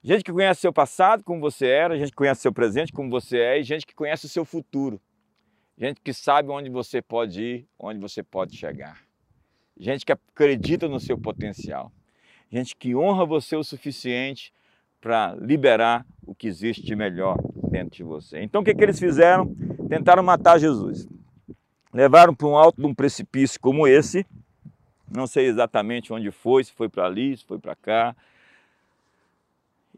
Gente 0.04 0.22
que 0.22 0.30
conhece 0.30 0.60
seu 0.60 0.74
passado, 0.74 1.24
como 1.24 1.40
você 1.40 1.66
era, 1.66 1.96
gente 1.96 2.10
que 2.10 2.16
conhece 2.16 2.42
seu 2.42 2.52
presente, 2.52 2.92
como 2.92 3.08
você 3.08 3.38
é, 3.38 3.58
e 3.58 3.62
gente 3.62 3.86
que 3.86 3.94
conhece 3.94 4.26
o 4.26 4.28
seu 4.28 4.44
futuro. 4.44 5.00
Gente 5.78 6.02
que 6.02 6.12
sabe 6.12 6.50
onde 6.50 6.68
você 6.68 7.00
pode 7.00 7.42
ir, 7.42 7.68
onde 7.78 7.98
você 7.98 8.22
pode 8.22 8.58
chegar. 8.58 9.00
Gente 9.74 10.04
que 10.04 10.12
acredita 10.12 10.86
no 10.86 11.00
seu 11.00 11.16
potencial. 11.16 11.90
Gente 12.50 12.76
que 12.76 12.94
honra 12.94 13.24
você 13.24 13.56
o 13.56 13.64
suficiente 13.64 14.52
para 15.00 15.34
liberar 15.40 16.04
o 16.26 16.34
que 16.34 16.46
existe 16.46 16.82
de 16.82 16.94
melhor 16.94 17.36
dentro 17.70 17.96
de 17.96 18.02
você. 18.02 18.42
Então 18.42 18.60
o 18.60 18.64
que, 18.64 18.74
que 18.74 18.82
eles 18.82 18.98
fizeram? 18.98 19.54
Tentaram 19.88 20.22
matar 20.22 20.58
Jesus. 20.58 21.08
Levaram 21.92 22.34
para 22.34 22.46
um 22.46 22.56
alto 22.56 22.80
de 22.80 22.86
um 22.86 22.94
precipício 22.94 23.58
como 23.60 23.86
esse. 23.86 24.26
Não 25.10 25.26
sei 25.26 25.46
exatamente 25.46 26.12
onde 26.12 26.30
foi, 26.30 26.62
se 26.62 26.72
foi 26.72 26.88
para 26.88 27.06
ali, 27.06 27.36
se 27.36 27.44
foi 27.44 27.58
para 27.58 27.74
cá. 27.74 28.14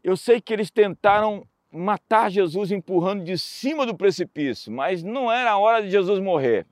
Eu 0.03 0.17
sei 0.17 0.41
que 0.41 0.51
eles 0.51 0.71
tentaram 0.71 1.45
matar 1.71 2.29
Jesus 2.29 2.71
empurrando 2.71 3.23
de 3.23 3.37
cima 3.37 3.85
do 3.85 3.95
precipício, 3.95 4.71
mas 4.71 5.03
não 5.03 5.31
era 5.31 5.51
a 5.51 5.57
hora 5.57 5.81
de 5.83 5.89
Jesus 5.89 6.19
morrer. 6.19 6.65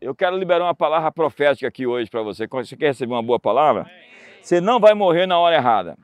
Eu 0.00 0.14
quero 0.14 0.36
liberar 0.36 0.64
uma 0.64 0.74
palavra 0.74 1.10
profética 1.10 1.66
aqui 1.66 1.86
hoje 1.86 2.08
para 2.08 2.22
você. 2.22 2.46
Você 2.46 2.76
quer 2.76 2.88
receber 2.88 3.12
uma 3.12 3.22
boa 3.22 3.38
palavra? 3.40 3.90
Você 4.40 4.60
não 4.60 4.78
vai 4.78 4.94
morrer 4.94 5.26
na 5.26 5.38
hora 5.38 5.56
errada. 5.56 5.98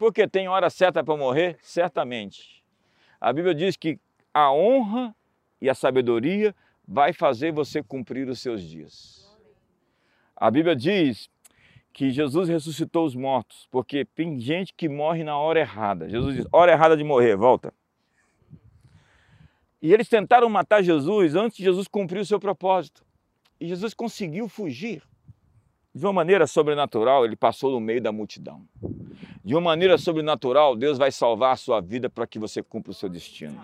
Porque 0.00 0.26
tem 0.26 0.48
hora 0.48 0.70
certa 0.70 1.04
para 1.04 1.14
morrer? 1.14 1.58
Certamente. 1.60 2.64
A 3.20 3.34
Bíblia 3.34 3.54
diz 3.54 3.76
que 3.76 4.00
a 4.32 4.50
honra 4.50 5.14
e 5.60 5.68
a 5.68 5.74
sabedoria 5.74 6.56
vai 6.88 7.12
fazer 7.12 7.52
você 7.52 7.82
cumprir 7.82 8.26
os 8.26 8.40
seus 8.40 8.62
dias. 8.62 9.30
A 10.34 10.50
Bíblia 10.50 10.74
diz 10.74 11.28
que 11.92 12.10
Jesus 12.10 12.48
ressuscitou 12.48 13.04
os 13.04 13.14
mortos, 13.14 13.68
porque 13.70 14.06
tem 14.06 14.40
gente 14.40 14.72
que 14.72 14.88
morre 14.88 15.22
na 15.22 15.36
hora 15.36 15.60
errada. 15.60 16.08
Jesus 16.08 16.34
diz: 16.34 16.46
hora 16.50 16.72
errada 16.72 16.96
de 16.96 17.04
morrer, 17.04 17.36
volta. 17.36 17.70
E 19.82 19.92
eles 19.92 20.08
tentaram 20.08 20.48
matar 20.48 20.82
Jesus 20.82 21.34
antes 21.36 21.58
de 21.58 21.64
Jesus 21.64 21.86
cumprir 21.86 22.20
o 22.20 22.24
seu 22.24 22.40
propósito. 22.40 23.04
E 23.60 23.66
Jesus 23.66 23.92
conseguiu 23.92 24.48
fugir. 24.48 25.02
De 25.94 26.06
uma 26.06 26.12
maneira 26.12 26.46
sobrenatural, 26.46 27.24
ele 27.24 27.34
passou 27.34 27.72
no 27.72 27.80
meio 27.80 28.00
da 28.00 28.12
multidão. 28.12 28.62
De 29.44 29.54
uma 29.54 29.60
maneira 29.60 29.98
sobrenatural, 29.98 30.76
Deus 30.76 30.98
vai 30.98 31.10
salvar 31.10 31.54
a 31.54 31.56
sua 31.56 31.80
vida 31.80 32.08
para 32.08 32.26
que 32.26 32.38
você 32.38 32.62
cumpra 32.62 32.92
o 32.92 32.94
seu 32.94 33.08
destino. 33.08 33.60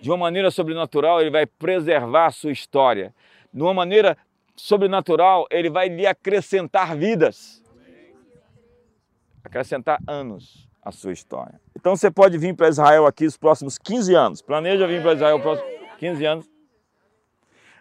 De 0.00 0.10
uma 0.10 0.16
maneira 0.16 0.50
sobrenatural, 0.50 1.20
ele 1.20 1.30
vai 1.30 1.46
preservar 1.46 2.26
a 2.26 2.30
sua 2.30 2.50
história. 2.50 3.14
De 3.52 3.62
uma 3.62 3.72
maneira 3.72 4.16
sobrenatural, 4.56 5.46
ele 5.50 5.70
vai 5.70 5.88
lhe 5.88 6.06
acrescentar 6.06 6.96
vidas. 6.96 7.62
Acrescentar 9.44 10.00
anos 10.06 10.68
à 10.82 10.90
sua 10.90 11.12
história. 11.12 11.60
Então 11.76 11.94
você 11.94 12.10
pode 12.10 12.36
vir 12.36 12.54
para 12.54 12.68
Israel 12.68 13.06
aqui 13.06 13.26
os 13.26 13.36
próximos 13.36 13.78
15 13.78 14.14
anos. 14.14 14.42
Planeja 14.42 14.86
vir 14.86 15.02
para 15.02 15.14
Israel 15.14 15.36
os 15.36 15.42
próximos 15.42 15.70
15 15.98 16.24
anos. 16.24 16.50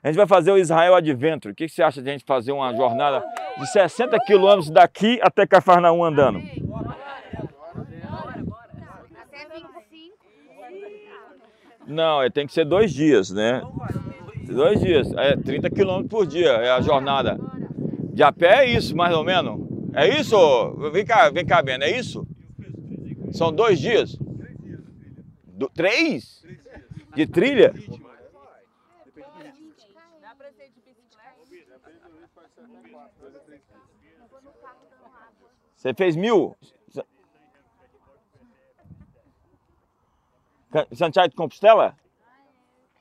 A 0.01 0.07
gente 0.07 0.17
vai 0.17 0.27
fazer 0.27 0.51
o 0.51 0.57
Israel 0.57 0.95
Adventure. 0.95 1.51
O 1.51 1.55
que 1.55 1.67
você 1.67 1.83
acha 1.83 2.01
de 2.01 2.09
a 2.09 2.13
gente 2.13 2.23
fazer 2.25 2.51
uma 2.51 2.73
jornada 2.73 3.23
de 3.57 3.69
60 3.69 4.17
quilômetros 4.25 4.69
daqui 4.69 5.19
até 5.21 5.45
Cafarnaum 5.45 6.03
andando? 6.03 6.41
Não, 11.85 12.21
é, 12.21 12.29
tem 12.29 12.45
que 12.45 12.53
ser 12.53 12.65
dois 12.65 12.93
dias, 12.93 13.31
né? 13.31 13.61
Dois 14.45 14.79
dias. 14.79 15.11
É 15.17 15.35
30 15.35 15.69
quilômetros 15.69 16.09
por 16.09 16.25
dia 16.25 16.49
é 16.49 16.71
a 16.71 16.79
jornada. 16.81 17.37
De 18.13 18.23
a 18.23 18.31
pé 18.31 18.65
é 18.65 18.69
isso, 18.69 18.95
mais 18.95 19.13
ou 19.13 19.23
menos. 19.23 19.59
É 19.93 20.07
isso? 20.19 20.37
Vem 20.93 21.05
cá, 21.05 21.29
vem 21.29 21.45
cá, 21.45 21.61
Bena, 21.61 21.85
é 21.85 21.97
isso? 21.97 22.25
São 23.31 23.51
dois 23.51 23.79
dias? 23.79 24.17
Do, 25.45 25.69
três? 25.69 26.43
De 27.15 27.27
trilha? 27.27 27.73
Você 35.79 35.93
fez 35.93 36.13
mil? 36.17 36.57
Santiago 40.93 41.29
de 41.29 41.35
Compostela? 41.37 41.97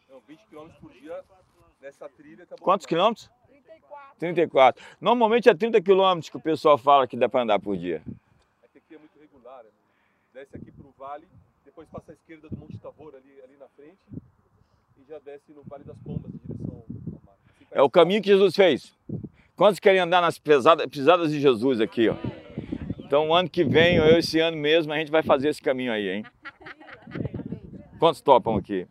Não, 0.09 0.21
20 0.21 0.47
km 0.47 0.69
por 0.81 0.93
dia 0.93 1.25
nessa 1.81 2.09
trilha. 2.09 2.47
Tá 2.47 2.55
Quantos 2.61 2.87
quilômetros? 2.87 3.29
34. 3.49 4.19
34. 4.21 4.85
Normalmente 5.01 5.49
é 5.49 5.55
30 5.55 5.83
quilômetros 5.83 6.31
que 6.31 6.37
o 6.37 6.41
pessoal 6.41 6.79
fala 6.79 7.09
que 7.09 7.17
dá 7.17 7.29
para 7.29 7.43
andar 7.43 7.59
por 7.59 7.77
dia. 7.77 8.01
É 8.63 8.69
que 8.69 8.79
aqui 8.79 8.95
é 8.95 8.99
muito 8.99 9.19
regular. 9.19 9.65
Né? 9.65 9.71
Desce 10.33 10.57
aqui 10.57 10.71
para 10.71 10.87
o 10.87 10.95
vale, 10.97 11.27
depois 11.65 11.89
passa 11.89 12.13
à 12.13 12.15
esquerda 12.15 12.49
do 12.49 12.57
Monte 12.57 12.79
Tabor 12.79 13.13
ali, 13.17 13.43
ali 13.43 13.57
na 13.57 13.67
frente 13.71 13.99
e 14.97 15.05
já 15.09 15.19
desce 15.19 15.53
no 15.53 15.65
Vale 15.65 15.83
das 15.83 15.99
Pombas 15.99 16.33
em 16.33 16.39
direção 16.47 16.85
ao 16.87 17.21
mar. 17.27 17.35
Assim, 17.45 17.67
É 17.73 17.83
o 17.83 17.91
caminho 17.91 18.23
que 18.23 18.29
Jesus 18.29 18.55
fez. 18.55 18.97
Quantos 19.57 19.81
querem 19.81 20.01
andar 20.01 20.21
nas 20.21 20.39
pesadas, 20.39 20.87
pisadas 20.87 21.33
de 21.33 21.41
Jesus 21.41 21.81
aqui, 21.81 22.09
ó? 22.09 22.38
Então, 23.09 23.33
ano 23.33 23.49
que 23.49 23.65
vem, 23.65 23.97
eu 23.97 24.19
esse 24.19 24.39
ano 24.39 24.59
mesmo, 24.59 24.93
a 24.93 24.99
gente 24.99 25.11
vai 25.11 25.23
fazer 25.23 25.49
esse 25.49 25.63
caminho 25.63 25.91
aí, 25.91 26.11
hein? 26.11 26.25
Quantos 27.99 28.21
topam 28.21 28.57
aqui? 28.57 28.87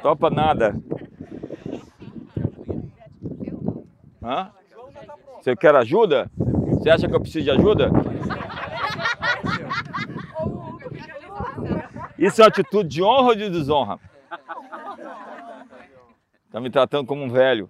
Topa 0.00 0.30
nada. 0.30 0.74
Hã? 4.22 4.50
Você 5.38 5.54
quer 5.54 5.76
ajuda? 5.76 6.30
Você 6.70 6.88
acha 6.88 7.06
que 7.06 7.14
eu 7.14 7.20
preciso 7.20 7.44
de 7.44 7.50
ajuda? 7.50 7.90
Isso 12.18 12.40
é 12.40 12.44
uma 12.44 12.48
atitude 12.48 12.88
de 12.88 13.02
honra 13.02 13.28
ou 13.28 13.34
de 13.34 13.50
desonra? 13.50 14.00
Está 16.46 16.58
me 16.58 16.70
tratando 16.70 17.06
como 17.06 17.22
um 17.22 17.28
velho. 17.28 17.68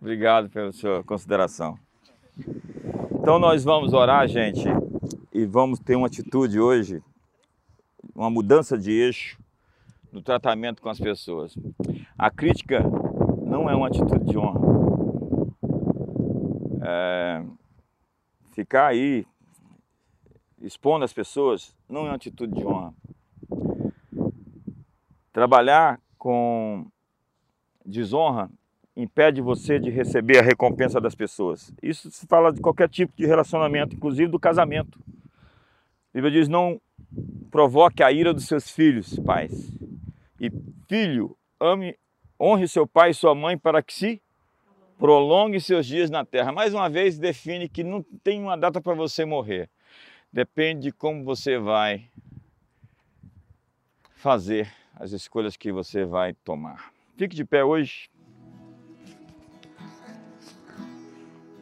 Obrigado 0.00 0.50
pela 0.50 0.72
sua 0.72 1.04
consideração. 1.04 1.78
Então 3.20 3.38
nós 3.38 3.64
vamos 3.64 3.92
orar, 3.92 4.26
gente, 4.26 4.64
e 5.32 5.44
vamos 5.44 5.78
ter 5.78 5.96
uma 5.96 6.06
atitude 6.06 6.58
hoje, 6.58 7.02
uma 8.14 8.30
mudança 8.30 8.76
de 8.76 8.90
eixo 8.90 9.38
no 10.12 10.22
tratamento 10.22 10.82
com 10.82 10.88
as 10.88 10.98
pessoas. 10.98 11.56
A 12.18 12.30
crítica 12.30 12.82
não 13.44 13.68
é 13.68 13.74
uma 13.74 13.88
atitude 13.88 14.24
de 14.24 14.38
honra. 14.38 14.60
É, 16.82 17.44
ficar 18.52 18.88
aí 18.88 19.26
expondo 20.60 21.04
as 21.04 21.12
pessoas 21.12 21.76
não 21.88 22.02
é 22.02 22.10
uma 22.10 22.16
atitude 22.16 22.54
de 22.54 22.66
honra. 22.66 22.94
Trabalhar 25.32 26.00
com 26.18 26.86
desonra 27.84 28.50
impede 29.02 29.40
você 29.40 29.78
de 29.78 29.90
receber 29.90 30.38
a 30.38 30.42
recompensa 30.42 31.00
das 31.00 31.14
pessoas. 31.14 31.72
Isso 31.82 32.10
se 32.10 32.26
fala 32.26 32.52
de 32.52 32.60
qualquer 32.60 32.88
tipo 32.88 33.12
de 33.16 33.26
relacionamento, 33.26 33.94
inclusive 33.94 34.30
do 34.30 34.38
casamento. 34.38 34.98
A 36.10 36.14
Bíblia 36.14 36.32
diz: 36.32 36.48
não 36.48 36.80
provoque 37.50 38.02
a 38.02 38.12
ira 38.12 38.32
dos 38.32 38.46
seus 38.46 38.70
filhos, 38.70 39.18
pais. 39.20 39.72
E 40.40 40.50
filho, 40.88 41.36
ame, 41.58 41.96
honre 42.38 42.66
seu 42.66 42.86
pai 42.86 43.10
e 43.10 43.14
sua 43.14 43.34
mãe 43.34 43.56
para 43.56 43.82
que 43.82 43.92
se 43.92 44.22
prolongue 44.98 45.60
seus 45.60 45.86
dias 45.86 46.10
na 46.10 46.24
terra. 46.24 46.52
Mais 46.52 46.74
uma 46.74 46.88
vez, 46.88 47.18
define 47.18 47.68
que 47.68 47.82
não 47.82 48.02
tem 48.22 48.40
uma 48.40 48.56
data 48.56 48.80
para 48.80 48.94
você 48.94 49.24
morrer. 49.24 49.68
Depende 50.32 50.82
de 50.82 50.92
como 50.92 51.24
você 51.24 51.58
vai 51.58 52.08
fazer 54.14 54.70
as 54.94 55.12
escolhas 55.12 55.56
que 55.56 55.72
você 55.72 56.04
vai 56.04 56.34
tomar. 56.34 56.92
Fique 57.16 57.34
de 57.34 57.44
pé 57.44 57.64
hoje. 57.64 58.10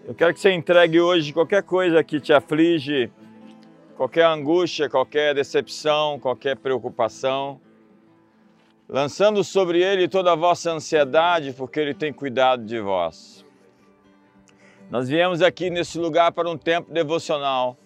Eu 0.08 0.14
quero 0.14 0.32
que 0.32 0.40
você 0.40 0.50
entregue 0.52 0.98
hoje 0.98 1.34
qualquer 1.34 1.62
coisa 1.62 2.02
que 2.02 2.18
te 2.18 2.32
aflige, 2.32 3.12
qualquer 3.94 4.24
angústia, 4.24 4.88
qualquer 4.88 5.34
decepção, 5.34 6.18
qualquer 6.18 6.56
preocupação, 6.56 7.60
lançando 8.88 9.44
sobre 9.44 9.82
Ele 9.82 10.08
toda 10.08 10.32
a 10.32 10.34
vossa 10.34 10.72
ansiedade, 10.72 11.52
porque 11.52 11.78
Ele 11.78 11.92
tem 11.92 12.10
cuidado 12.10 12.64
de 12.64 12.80
vós. 12.80 13.44
Nós 14.90 15.10
viemos 15.10 15.42
aqui 15.42 15.68
nesse 15.68 15.98
lugar 15.98 16.32
para 16.32 16.48
um 16.48 16.56
tempo 16.56 16.90
devocional, 16.90 17.76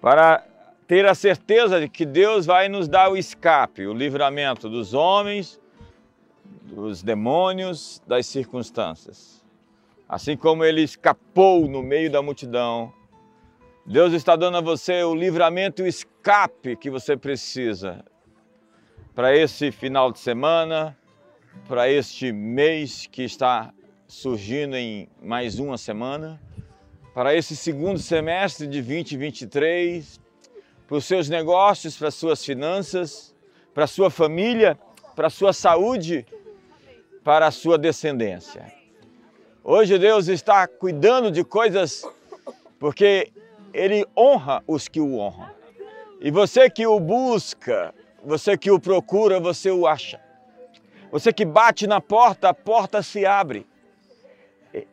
para 0.00 0.44
ter 0.88 1.06
a 1.06 1.14
certeza 1.14 1.78
de 1.78 1.88
que 1.88 2.04
Deus 2.04 2.46
vai 2.46 2.68
nos 2.68 2.88
dar 2.88 3.12
o 3.12 3.16
escape, 3.16 3.86
o 3.86 3.94
livramento 3.94 4.68
dos 4.68 4.92
homens, 4.92 5.60
dos 6.64 7.00
demônios, 7.00 8.02
das 8.08 8.26
circunstâncias. 8.26 9.39
Assim 10.10 10.36
como 10.36 10.64
ele 10.64 10.82
escapou 10.82 11.68
no 11.68 11.84
meio 11.84 12.10
da 12.10 12.20
multidão, 12.20 12.92
Deus 13.86 14.12
está 14.12 14.34
dando 14.34 14.56
a 14.56 14.60
você 14.60 15.04
o 15.04 15.14
livramento 15.14 15.84
o 15.84 15.86
escape 15.86 16.74
que 16.74 16.90
você 16.90 17.16
precisa 17.16 18.04
para 19.14 19.36
esse 19.36 19.70
final 19.70 20.10
de 20.10 20.18
semana, 20.18 20.98
para 21.68 21.88
este 21.88 22.32
mês 22.32 23.06
que 23.06 23.22
está 23.22 23.72
surgindo 24.08 24.74
em 24.76 25.08
mais 25.22 25.60
uma 25.60 25.78
semana, 25.78 26.42
para 27.14 27.32
esse 27.32 27.54
segundo 27.54 28.00
semestre 28.00 28.66
de 28.66 28.82
2023, 28.82 30.20
para 30.88 30.96
os 30.96 31.04
seus 31.04 31.28
negócios, 31.28 31.96
para 31.96 32.08
as 32.08 32.16
suas 32.16 32.44
finanças, 32.44 33.32
para 33.72 33.84
a 33.84 33.86
sua 33.86 34.10
família, 34.10 34.76
para 35.14 35.28
a 35.28 35.30
sua 35.30 35.52
saúde, 35.52 36.26
para 37.22 37.46
a 37.46 37.52
sua 37.52 37.78
descendência. 37.78 38.79
Hoje 39.62 39.98
Deus 39.98 40.26
está 40.26 40.66
cuidando 40.66 41.30
de 41.30 41.44
coisas 41.44 42.02
porque 42.78 43.30
Ele 43.74 44.06
honra 44.16 44.64
os 44.66 44.88
que 44.88 45.00
o 45.00 45.18
honram. 45.18 45.50
E 46.18 46.30
você 46.30 46.70
que 46.70 46.86
o 46.86 46.98
busca, 46.98 47.94
você 48.24 48.56
que 48.56 48.70
o 48.70 48.80
procura, 48.80 49.38
você 49.38 49.70
o 49.70 49.86
acha. 49.86 50.18
Você 51.12 51.30
que 51.30 51.44
bate 51.44 51.86
na 51.86 52.00
porta, 52.00 52.48
a 52.48 52.54
porta 52.54 53.02
se 53.02 53.26
abre. 53.26 53.66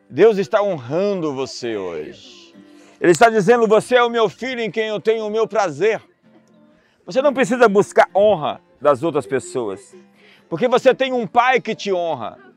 Deus 0.08 0.36
está 0.36 0.62
honrando 0.62 1.34
você 1.34 1.76
hoje. 1.76 2.54
Ele 3.00 3.12
está 3.12 3.30
dizendo: 3.30 3.66
Você 3.66 3.96
é 3.96 4.02
o 4.02 4.10
meu 4.10 4.28
filho 4.28 4.60
em 4.60 4.70
quem 4.70 4.88
eu 4.88 5.00
tenho 5.00 5.26
o 5.26 5.30
meu 5.30 5.46
prazer. 5.46 6.02
Você 7.06 7.22
não 7.22 7.32
precisa 7.32 7.68
buscar 7.68 8.08
honra 8.14 8.60
das 8.78 9.02
outras 9.02 9.26
pessoas, 9.26 9.94
porque 10.46 10.68
você 10.68 10.94
tem 10.94 11.10
um 11.12 11.26
pai 11.26 11.58
que 11.58 11.74
te 11.74 11.90
honra. 11.90 12.47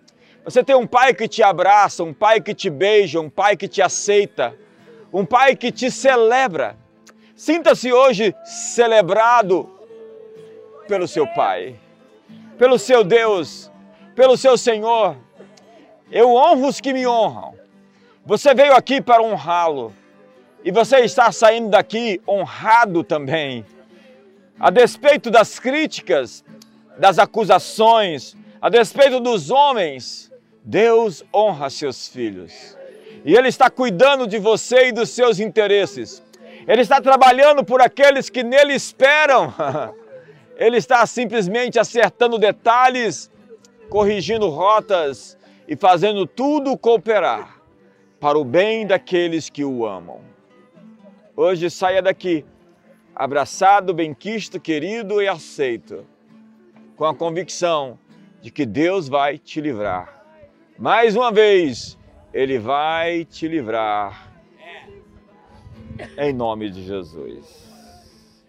Você 0.43 0.63
tem 0.63 0.75
um 0.75 0.87
pai 0.87 1.13
que 1.13 1.27
te 1.27 1.43
abraça, 1.43 2.03
um 2.03 2.13
pai 2.13 2.41
que 2.41 2.53
te 2.53 2.69
beija, 2.69 3.19
um 3.19 3.29
pai 3.29 3.55
que 3.55 3.67
te 3.67 3.81
aceita, 3.81 4.55
um 5.13 5.25
pai 5.25 5.55
que 5.55 5.71
te 5.71 5.91
celebra. 5.91 6.75
Sinta-se 7.35 7.91
hoje 7.91 8.35
celebrado 8.43 9.69
pelo 10.87 11.07
seu 11.07 11.25
Pai, 11.27 11.75
pelo 12.57 12.77
seu 12.77 13.03
Deus, 13.03 13.71
pelo 14.15 14.35
seu 14.35 14.57
Senhor. 14.57 15.15
Eu 16.11 16.35
honro 16.35 16.67
os 16.67 16.81
que 16.81 16.91
me 16.91 17.07
honram. 17.07 17.55
Você 18.25 18.53
veio 18.53 18.75
aqui 18.75 19.01
para 19.01 19.23
honrá-lo 19.23 19.93
e 20.63 20.71
você 20.71 20.99
está 20.99 21.31
saindo 21.31 21.69
daqui 21.69 22.21
honrado 22.27 23.03
também. 23.03 23.65
A 24.59 24.69
despeito 24.69 25.31
das 25.31 25.59
críticas, 25.59 26.43
das 26.97 27.17
acusações, 27.17 28.35
a 28.61 28.69
despeito 28.69 29.19
dos 29.19 29.49
homens, 29.49 30.30
Deus 30.63 31.23
honra 31.33 31.69
seus 31.69 32.07
filhos. 32.07 32.77
E 33.25 33.35
Ele 33.35 33.47
está 33.47 33.69
cuidando 33.69 34.27
de 34.27 34.37
você 34.37 34.87
e 34.87 34.91
dos 34.91 35.09
seus 35.09 35.39
interesses. 35.39 36.23
Ele 36.67 36.81
está 36.81 37.01
trabalhando 37.01 37.63
por 37.63 37.81
aqueles 37.81 38.29
que 38.29 38.43
nele 38.43 38.73
esperam. 38.73 39.53
Ele 40.55 40.77
está 40.77 41.05
simplesmente 41.05 41.79
acertando 41.79 42.37
detalhes, 42.37 43.31
corrigindo 43.89 44.47
rotas 44.49 45.37
e 45.67 45.75
fazendo 45.75 46.27
tudo 46.27 46.77
cooperar 46.77 47.59
para 48.19 48.37
o 48.37 48.45
bem 48.45 48.85
daqueles 48.85 49.49
que 49.49 49.65
o 49.65 49.85
amam. 49.85 50.21
Hoje 51.35 51.69
saia 51.71 52.01
daqui 52.01 52.45
abraçado, 53.15 53.93
benquisto, 53.93 54.59
querido 54.59 55.21
e 55.21 55.27
aceito, 55.27 56.05
com 56.95 57.05
a 57.05 57.15
convicção 57.15 57.97
de 58.41 58.51
que 58.51 58.65
Deus 58.65 59.07
vai 59.07 59.37
te 59.37 59.59
livrar. 59.59 60.20
Mais 60.81 61.15
uma 61.15 61.31
vez, 61.31 61.95
Ele 62.33 62.57
vai 62.57 63.23
te 63.23 63.47
livrar. 63.47 64.33
Em 66.17 66.33
nome 66.33 66.71
de 66.71 66.83
Jesus. 66.83 67.71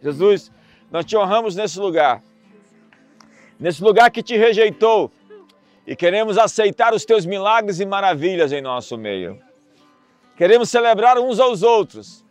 Jesus, 0.02 0.50
nós 0.90 1.04
te 1.04 1.14
honramos 1.14 1.54
nesse 1.54 1.78
lugar, 1.78 2.22
nesse 3.60 3.84
lugar 3.84 4.10
que 4.10 4.22
te 4.22 4.34
rejeitou, 4.34 5.12
e 5.86 5.94
queremos 5.94 6.38
aceitar 6.38 6.94
os 6.94 7.04
teus 7.04 7.26
milagres 7.26 7.80
e 7.80 7.84
maravilhas 7.84 8.50
em 8.50 8.62
nosso 8.62 8.96
meio. 8.96 9.38
Queremos 10.34 10.70
celebrar 10.70 11.18
uns 11.18 11.38
aos 11.38 11.62
outros. 11.62 12.24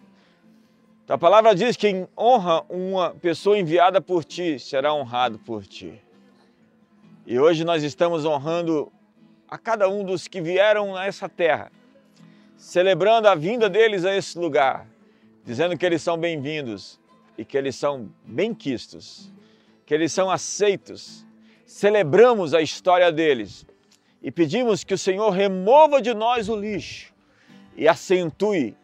A 1.07 1.15
palavra 1.15 1.53
diz 1.53 1.77
que 1.77 1.91
quem 1.91 2.07
honra 2.17 2.65
uma 2.67 3.11
pessoa 3.11 3.55
enviada 3.55 4.01
por 4.01 4.23
ti 4.23 4.57
será 4.57 4.95
honrado 4.95 5.37
por 5.37 5.63
ti. 5.63 6.01
E 7.23 7.37
hoje 7.37 7.63
nós 7.63 7.83
estamos 7.83 8.25
honrando 8.25 8.91
a 9.51 9.57
cada 9.57 9.89
um 9.89 10.05
dos 10.05 10.29
que 10.29 10.39
vieram 10.39 10.95
a 10.95 11.05
essa 11.05 11.27
terra, 11.27 11.69
celebrando 12.55 13.27
a 13.27 13.35
vinda 13.35 13.69
deles 13.69 14.05
a 14.05 14.15
esse 14.15 14.39
lugar, 14.39 14.87
dizendo 15.43 15.77
que 15.77 15.85
eles 15.85 16.01
são 16.01 16.17
bem-vindos 16.17 16.97
e 17.37 17.43
que 17.43 17.57
eles 17.57 17.75
são 17.75 18.09
bem-quistos, 18.23 19.29
que 19.85 19.93
eles 19.93 20.13
são 20.13 20.31
aceitos. 20.31 21.27
Celebramos 21.65 22.53
a 22.53 22.61
história 22.61 23.11
deles 23.11 23.65
e 24.21 24.31
pedimos 24.31 24.85
que 24.85 24.93
o 24.93 24.97
Senhor 24.97 25.31
remova 25.31 26.01
de 26.01 26.13
nós 26.13 26.47
o 26.47 26.55
lixo 26.55 27.13
e 27.75 27.89
acentue 27.89 28.77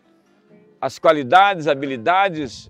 as 0.81 1.00
qualidades, 1.00 1.67
habilidades 1.67 2.69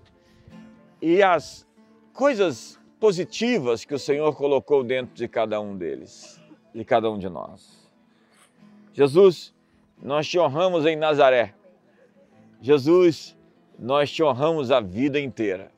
e 1.02 1.20
as 1.20 1.66
coisas 2.12 2.78
positivas 3.00 3.84
que 3.84 3.94
o 3.94 3.98
Senhor 3.98 4.36
colocou 4.36 4.84
dentro 4.84 5.16
de 5.16 5.26
cada 5.26 5.60
um 5.60 5.76
deles, 5.76 6.40
de 6.72 6.84
cada 6.84 7.10
um 7.10 7.18
de 7.18 7.28
nós. 7.28 7.77
Jesus, 8.98 9.54
nós 10.02 10.26
te 10.26 10.40
honramos 10.40 10.84
em 10.84 10.96
Nazaré. 10.96 11.54
Jesus, 12.60 13.36
nós 13.78 14.10
te 14.10 14.24
honramos 14.24 14.72
a 14.72 14.80
vida 14.80 15.20
inteira. 15.20 15.70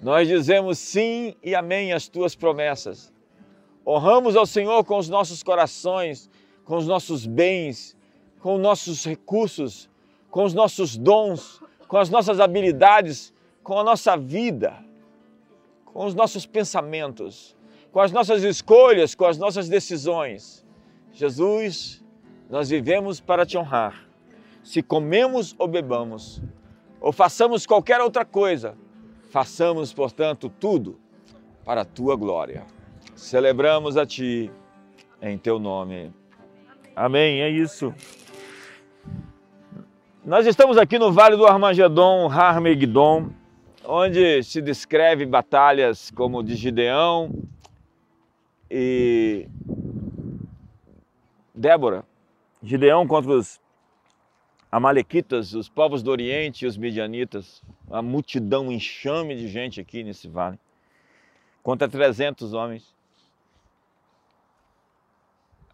Nós 0.00 0.26
dizemos 0.26 0.78
sim 0.78 1.34
e 1.42 1.54
amém 1.54 1.92
às 1.92 2.08
tuas 2.08 2.34
promessas. 2.34 3.12
Honramos 3.86 4.34
ao 4.34 4.46
Senhor 4.46 4.82
com 4.82 4.96
os 4.96 5.10
nossos 5.10 5.42
corações, 5.42 6.30
com 6.64 6.78
os 6.78 6.86
nossos 6.86 7.26
bens, 7.26 7.94
com 8.40 8.54
os 8.54 8.62
nossos 8.62 9.04
recursos, 9.04 9.90
com 10.30 10.42
os 10.42 10.54
nossos 10.54 10.96
dons, 10.96 11.60
com 11.86 11.98
as 11.98 12.08
nossas 12.08 12.40
habilidades, 12.40 13.30
com 13.62 13.78
a 13.78 13.84
nossa 13.84 14.16
vida, 14.16 14.82
com 15.84 16.06
os 16.06 16.14
nossos 16.14 16.46
pensamentos, 16.46 17.54
com 17.92 18.00
as 18.00 18.10
nossas 18.10 18.42
escolhas, 18.42 19.14
com 19.14 19.26
as 19.26 19.36
nossas 19.36 19.68
decisões. 19.68 20.64
Jesus, 21.12 22.02
nós 22.48 22.70
vivemos 22.70 23.20
para 23.20 23.44
te 23.44 23.58
honrar. 23.58 24.06
Se 24.62 24.82
comemos 24.82 25.54
ou 25.58 25.68
bebamos, 25.68 26.42
ou 27.00 27.12
façamos 27.12 27.66
qualquer 27.66 28.00
outra 28.00 28.24
coisa, 28.24 28.76
façamos, 29.30 29.92
portanto, 29.92 30.50
tudo 30.60 30.98
para 31.64 31.82
a 31.82 31.84
tua 31.84 32.16
glória. 32.16 32.66
Celebramos 33.14 33.96
a 33.96 34.06
ti 34.06 34.50
em 35.20 35.36
teu 35.36 35.58
nome. 35.58 36.12
Amém. 36.94 37.42
É 37.42 37.50
isso. 37.50 37.94
Nós 40.24 40.46
estamos 40.46 40.76
aqui 40.76 40.98
no 40.98 41.12
Vale 41.12 41.36
do 41.36 41.46
Armagedon, 41.46 42.30
Harmegdon, 42.30 43.30
onde 43.84 44.42
se 44.42 44.60
descreve 44.60 45.24
batalhas 45.24 46.10
como 46.10 46.42
de 46.42 46.54
Gideão 46.54 47.32
e 48.70 49.48
Débora. 51.54 52.04
Gideão 52.62 53.06
contra 53.06 53.32
os 53.32 53.60
Amalequitas, 54.70 55.54
os 55.54 55.68
povos 55.68 56.02
do 56.02 56.10
Oriente 56.10 56.64
e 56.64 56.68
os 56.68 56.76
Midianitas. 56.76 57.62
Uma 57.86 58.02
multidão, 58.02 58.66
um 58.68 58.72
enxame 58.72 59.34
de 59.36 59.48
gente 59.48 59.80
aqui 59.80 60.04
nesse 60.04 60.28
vale. 60.28 60.58
Contra 61.62 61.88
300 61.88 62.52
homens. 62.52 62.94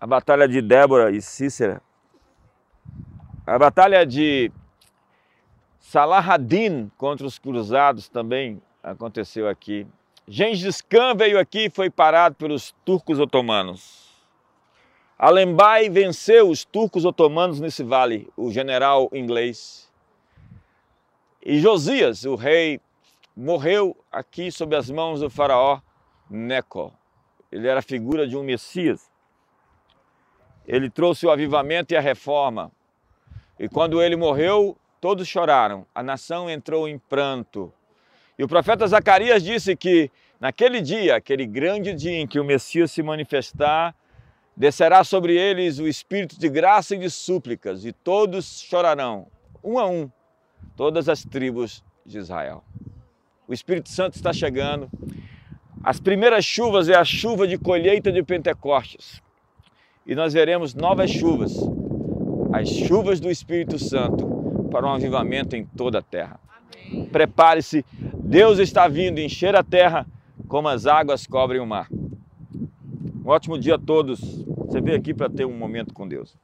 A 0.01 0.07
batalha 0.07 0.47
de 0.47 0.61
Débora 0.61 1.11
e 1.11 1.21
Cícera 1.21 1.83
a 3.47 3.59
batalha 3.59 4.07
de 4.07 4.51
Salahadin 5.79 6.91
contra 6.97 7.27
os 7.27 7.39
cruzados 7.39 8.09
também 8.09 8.61
aconteceu 8.83 9.47
aqui. 9.47 9.87
Gengis 10.27 10.81
Khan 10.81 11.15
veio 11.15 11.39
aqui 11.39 11.67
e 11.67 11.71
foi 11.71 11.91
parado 11.91 12.37
pelos 12.37 12.75
turcos 12.87 13.21
otomanos. 13.21 14.04
Alembai 15.19 15.89
venceu 15.89 16.49
os 16.49 16.65
turcos 16.65 17.05
otomanos 17.05 17.61
nesse 17.61 17.85
vale, 17.85 18.29
o 18.37 18.51
general 18.51 19.09
inglês. 19.13 19.91
E 21.45 21.61
Josias, 21.61 22.25
o 22.25 22.35
rei, 22.35 22.81
morreu 23.37 23.97
aqui 24.11 24.51
sob 24.51 24.75
as 24.75 24.91
mãos 24.91 25.21
do 25.21 25.31
faraó 25.31 25.81
Neco. 26.29 26.93
Ele 27.51 27.69
era 27.69 27.79
a 27.79 27.83
figura 27.83 28.27
de 28.27 28.37
um 28.37 28.43
Messias. 28.43 29.09
Ele 30.67 30.91
trouxe 30.91 31.27
o 31.27 31.31
avivamento 31.31 31.95
e 31.95 31.97
a 31.97 32.01
reforma. 32.01 32.73
E 33.59 33.69
quando 33.69 34.03
ele 34.03 34.17
morreu, 34.17 34.77
todos 35.01 35.29
choraram, 35.29 35.87
a 35.95 36.03
nação 36.03 36.51
entrou 36.51 36.89
em 36.89 36.99
pranto. 36.99 37.73
E 38.37 38.43
o 38.43 38.49
profeta 38.49 38.87
Zacarias 38.87 39.45
disse 39.45 39.77
que 39.77 40.11
naquele 40.41 40.81
dia, 40.81 41.15
aquele 41.15 41.47
grande 41.47 41.95
dia 41.95 42.19
em 42.19 42.27
que 42.27 42.41
o 42.41 42.45
Messias 42.45 42.91
se 42.91 43.03
manifestar, 43.03 43.95
descerá 44.57 45.03
sobre 45.05 45.37
eles 45.37 45.79
o 45.79 45.87
espírito 45.89 46.39
de 46.39 46.49
graça 46.49 46.95
e 46.95 46.99
de 46.99 47.11
súplicas, 47.11 47.85
e 47.85 47.93
todos 47.93 48.61
chorarão, 48.61 49.27
um 49.63 49.79
a 49.79 49.87
um, 49.87 50.11
todas 50.77 51.09
as 51.09 51.25
tribos 51.25 51.83
de 52.05 52.19
Israel. 52.19 52.65
O 53.47 53.53
Espírito 53.53 53.91
Santo 53.91 54.17
está 54.17 54.33
chegando. 54.33 54.91
As 55.83 56.01
primeiras 56.01 56.45
chuvas 56.45 56.89
é 56.89 56.95
a 56.95 57.05
chuva 57.05 57.47
de 57.47 57.59
colheita 57.59 58.11
de 58.11 58.23
Pentecostes. 58.23 59.21
E 60.07 60.15
nós 60.15 60.33
veremos 60.33 60.75
novas 60.75 61.11
chuvas 61.11 61.53
as 62.55 62.69
chuvas 62.69 63.19
do 63.19 63.29
Espírito 63.29 63.81
Santo 63.81 64.69
para 64.71 64.87
um 64.87 64.91
avivamento 64.91 65.57
em 65.57 65.65
toda 65.65 65.99
a 65.99 66.03
terra. 66.03 66.39
Prepare-se, 67.11 67.85
Deus 68.23 68.61
está 68.61 68.87
vindo 68.87 69.19
encher 69.19 69.57
a 69.57 69.65
terra 69.65 70.07
como 70.47 70.69
as 70.69 70.87
águas 70.87 71.27
cobrem 71.27 71.61
o 71.61 71.67
mar. 71.67 71.89
Um 73.25 73.31
ótimo 73.31 73.59
dia 73.59 73.77
a 73.77 73.79
todos. 73.79 74.21
Você 74.67 74.83
veio 74.83 74.99
aqui 74.99 75.15
para 75.15 75.31
ter 75.31 75.47
um 75.47 75.57
momento 75.57 75.95
com 75.95 76.07
Deus. 76.07 76.37